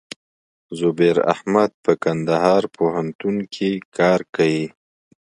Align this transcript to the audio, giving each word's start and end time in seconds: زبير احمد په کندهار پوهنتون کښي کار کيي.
زبير 0.79 1.17
احمد 1.33 1.71
په 1.83 1.91
کندهار 2.03 2.63
پوهنتون 2.77 3.35
کښي 3.53 3.71
کار 3.97 4.19
کيي. 4.35 4.65